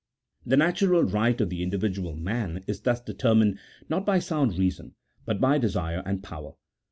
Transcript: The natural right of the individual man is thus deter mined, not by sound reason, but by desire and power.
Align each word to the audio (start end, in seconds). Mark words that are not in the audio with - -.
The 0.43 0.57
natural 0.57 1.03
right 1.03 1.39
of 1.39 1.51
the 1.51 1.61
individual 1.61 2.15
man 2.15 2.63
is 2.65 2.81
thus 2.81 2.99
deter 3.01 3.35
mined, 3.35 3.59
not 3.87 4.03
by 4.03 4.17
sound 4.17 4.57
reason, 4.57 4.95
but 5.25 5.39
by 5.39 5.59
desire 5.59 6.01
and 6.07 6.23
power. 6.23 6.53